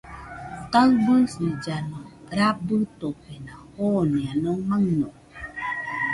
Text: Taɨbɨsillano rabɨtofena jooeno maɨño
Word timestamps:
Taɨbɨsillano 0.71 1.99
rabɨtofena 2.37 3.53
jooeno 3.75 4.51
maɨño 4.67 5.09